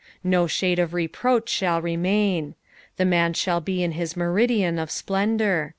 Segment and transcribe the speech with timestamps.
[0.33, 2.55] ''''No shade of reproach shall remain.
[2.97, 5.69] The man shall be in his meridian of splendour.